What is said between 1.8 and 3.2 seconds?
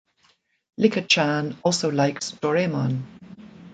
likes "Doraemon".